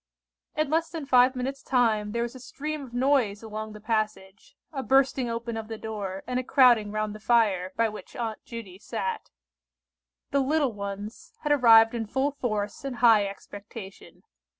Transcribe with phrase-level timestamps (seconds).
[0.55, 4.81] In less than five minutes' time there was a stream of noise along the passage—a
[4.81, 8.79] bursting open of the door, and a crowding round the fire, by which Aunt Judy
[8.79, 9.29] sat.
[10.31, 14.23] The "little ones" had arrived in full force and high expectation.